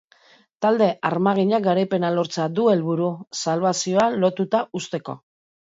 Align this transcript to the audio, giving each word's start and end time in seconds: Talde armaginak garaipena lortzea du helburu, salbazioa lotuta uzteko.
Talde 0.65 0.87
armaginak 1.09 1.67
garaipena 1.69 2.11
lortzea 2.15 2.49
du 2.61 2.67
helburu, 2.73 3.13
salbazioa 3.45 4.11
lotuta 4.25 4.69
uzteko. 4.83 5.23